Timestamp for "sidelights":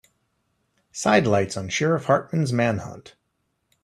0.91-1.55